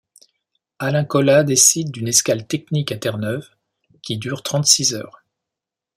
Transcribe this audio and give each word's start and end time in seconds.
Alain 0.79 1.03
Colas 1.05 1.43
décide 1.43 1.91
d'une 1.91 2.07
escale 2.07 2.47
technique 2.47 2.91
à 2.91 2.97
Terre-Neuve, 2.97 3.47
qui 4.01 4.17
dure 4.17 4.41
trente-six 4.41 4.95
heures. 4.95 5.21